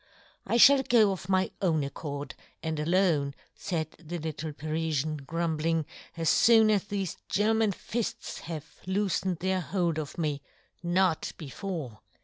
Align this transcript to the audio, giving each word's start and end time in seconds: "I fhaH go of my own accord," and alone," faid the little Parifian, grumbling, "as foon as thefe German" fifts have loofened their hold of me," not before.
"I 0.47 0.57
fhaH 0.57 0.89
go 0.89 1.11
of 1.11 1.29
my 1.29 1.51
own 1.61 1.83
accord," 1.83 2.33
and 2.63 2.79
alone," 2.79 3.35
faid 3.53 3.91
the 3.99 4.17
little 4.17 4.51
Parifian, 4.51 5.17
grumbling, 5.27 5.85
"as 6.17 6.33
foon 6.43 6.71
as 6.71 6.85
thefe 6.85 7.17
German" 7.29 7.71
fifts 7.73 8.39
have 8.39 8.65
loofened 8.87 9.37
their 9.41 9.61
hold 9.61 9.99
of 9.99 10.17
me," 10.17 10.41
not 11.01 11.33
before. 11.37 11.99